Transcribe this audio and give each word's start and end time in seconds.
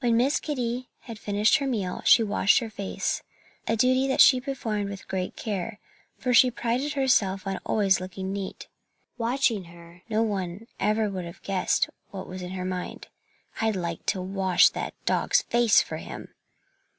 When 0.00 0.18
Miss 0.18 0.40
Kitty 0.40 0.90
had 1.04 1.18
finished 1.18 1.56
her 1.56 1.66
meal 1.66 2.02
she 2.04 2.22
washed 2.22 2.58
her 2.58 2.68
face 2.68 3.22
a 3.66 3.76
duty 3.78 4.06
that 4.08 4.20
she 4.20 4.38
performed 4.38 4.90
with 4.90 5.08
great 5.08 5.36
care, 5.36 5.78
for 6.18 6.34
she 6.34 6.50
prided 6.50 6.92
herself 6.92 7.46
on 7.46 7.58
always 7.64 7.98
looking 7.98 8.30
neat. 8.30 8.68
Watching 9.16 9.64
her, 9.72 10.02
no 10.10 10.22
one 10.22 10.58
would 10.58 10.68
ever 10.78 11.22
have 11.22 11.42
guessed 11.42 11.88
what 12.10 12.28
was 12.28 12.42
in 12.42 12.50
her 12.50 12.64
mind. 12.66 13.08
"I'd 13.62 13.74
like 13.74 14.04
to 14.08 14.20
wash 14.20 14.68
that 14.68 14.92
dog's 15.06 15.40
face 15.40 15.80
for 15.80 15.96
him!" 15.96 16.34